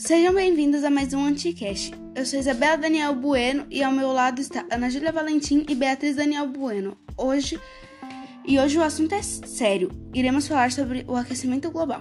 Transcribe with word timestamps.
Sejam 0.00 0.32
bem-vindos 0.32 0.82
a 0.82 0.88
mais 0.88 1.12
um 1.12 1.26
Anticast. 1.26 1.92
Eu 2.14 2.24
sou 2.24 2.38
Isabela 2.38 2.78
Daniel 2.78 3.14
Bueno 3.14 3.66
e 3.68 3.82
ao 3.82 3.92
meu 3.92 4.10
lado 4.10 4.40
está 4.40 4.64
Ana 4.70 4.88
Júlia 4.88 5.12
Valentim 5.12 5.66
e 5.68 5.74
Beatriz 5.74 6.16
Daniel 6.16 6.46
Bueno. 6.46 6.96
Hoje 7.18 7.60
e 8.46 8.58
hoje 8.58 8.78
o 8.78 8.82
assunto 8.82 9.14
é 9.14 9.20
sério. 9.20 9.90
Iremos 10.14 10.48
falar 10.48 10.72
sobre 10.72 11.04
o 11.06 11.14
aquecimento 11.14 11.70
global. 11.70 12.00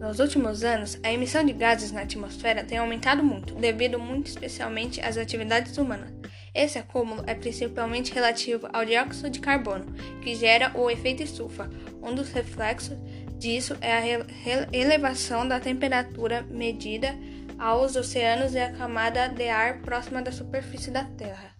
Nos 0.00 0.20
últimos 0.20 0.64
anos, 0.64 0.98
a 1.02 1.12
emissão 1.12 1.44
de 1.44 1.52
gases 1.52 1.92
na 1.92 2.00
atmosfera 2.00 2.64
tem 2.64 2.78
aumentado 2.78 3.22
muito, 3.22 3.54
devido 3.54 3.98
muito 3.98 4.28
especialmente 4.28 5.02
às 5.02 5.18
atividades 5.18 5.76
humanas. 5.76 6.14
Esse 6.54 6.78
acúmulo 6.78 7.24
é 7.26 7.34
principalmente 7.34 8.14
relativo 8.14 8.68
ao 8.72 8.86
dióxido 8.86 9.28
de 9.28 9.40
carbono, 9.40 9.86
que 10.22 10.34
gera 10.34 10.72
o 10.74 10.88
efeito 10.88 11.22
estufa. 11.22 11.68
Um 12.02 12.14
dos 12.14 12.30
reflexos 12.30 12.96
disso 13.38 13.76
é 13.80 13.92
a 13.92 14.26
elevação 14.72 15.46
da 15.46 15.60
temperatura 15.60 16.46
medida 16.50 17.14
aos 17.58 17.96
oceanos 17.96 18.54
e 18.54 18.58
a 18.58 18.72
camada 18.72 19.28
de 19.28 19.48
ar 19.48 19.80
próxima 19.80 20.22
da 20.22 20.32
superfície 20.32 20.90
da 20.90 21.04
Terra. 21.04 21.54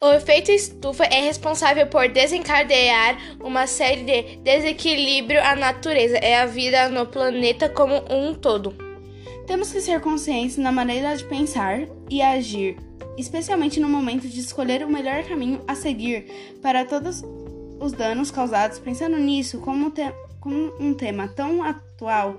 O 0.00 0.12
efeito 0.12 0.50
estufa 0.50 1.04
é 1.04 1.20
responsável 1.20 1.86
por 1.88 2.08
desencadear 2.08 3.18
uma 3.40 3.66
série 3.66 4.04
de 4.04 4.36
desequilíbrio 4.38 5.42
à 5.42 5.56
natureza 5.56 6.18
e 6.18 6.34
à 6.34 6.46
vida 6.46 6.88
no 6.88 7.06
planeta 7.06 7.68
como 7.68 7.96
um 8.10 8.34
todo. 8.34 8.76
Temos 9.46 9.72
que 9.72 9.80
ser 9.80 10.00
conscientes 10.00 10.56
na 10.56 10.70
maneira 10.70 11.16
de 11.16 11.24
pensar 11.24 11.80
e 12.08 12.22
agir, 12.22 12.76
especialmente 13.16 13.80
no 13.80 13.88
momento 13.88 14.28
de 14.28 14.40
escolher 14.40 14.84
o 14.84 14.90
melhor 14.90 15.24
caminho 15.24 15.62
a 15.66 15.74
seguir 15.74 16.26
para 16.62 16.84
todos 16.84 17.24
os 17.80 17.92
danos 17.92 18.30
causados. 18.30 18.78
Pensando 18.78 19.16
nisso, 19.16 19.58
como, 19.60 19.90
te 19.90 20.02
como 20.40 20.72
um 20.78 20.94
tema 20.94 21.28
tão 21.28 21.62
atual 21.62 22.36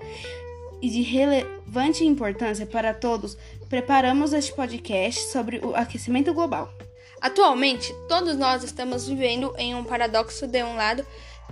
e 0.80 0.88
de 0.88 1.02
relevante 1.02 2.04
importância 2.04 2.66
para 2.66 2.94
todos, 2.94 3.36
preparamos 3.68 4.32
este 4.32 4.52
podcast 4.52 5.30
sobre 5.30 5.58
o 5.58 5.74
aquecimento 5.74 6.32
global. 6.32 6.72
Atualmente, 7.20 7.92
todos 8.08 8.36
nós 8.36 8.64
estamos 8.64 9.06
vivendo 9.06 9.54
em 9.58 9.74
um 9.74 9.84
paradoxo 9.84 10.46
de 10.46 10.62
um 10.62 10.74
lado, 10.74 11.04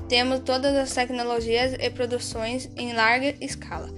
temos 0.09 0.41
todas 0.41 0.75
as 0.75 0.93
tecnologias 0.93 1.75
e 1.79 1.91
produções 1.91 2.71
em 2.77 2.93
larga 2.93 3.35
escala 3.41 3.91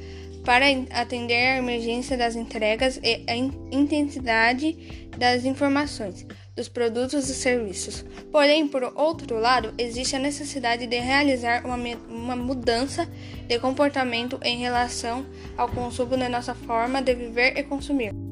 para 0.51 0.67
atender 0.91 1.47
a 1.47 1.59
emergência 1.59 2.17
das 2.17 2.35
entregas 2.35 2.99
e 3.05 3.25
a 3.29 3.37
intensidade 3.37 5.09
das 5.17 5.45
informações, 5.45 6.27
dos 6.57 6.69
produtos 6.69 7.29
e 7.29 7.35
serviços. 7.37 8.05
Porém, 8.33 8.67
por 8.67 8.83
outro 8.97 9.39
lado, 9.39 9.73
existe 9.79 10.17
a 10.17 10.19
necessidade 10.19 10.89
de 10.89 10.99
realizar 10.99 11.65
uma, 11.65 11.77
uma 12.09 12.35
mudança 12.35 13.09
de 13.47 13.61
comportamento 13.61 14.41
em 14.43 14.59
relação 14.59 15.25
ao 15.57 15.69
consumo 15.69 16.17
da 16.17 16.29
nossa 16.29 16.53
forma 16.53 17.01
de 17.01 17.15
viver 17.15 17.57
e 17.57 17.63
consumir. 17.63 18.30